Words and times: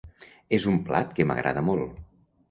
És 0.57 0.63
un 0.71 0.79
plat 0.87 1.13
que 1.19 1.27
m'agrada 1.31 1.63
molt. 1.67 2.01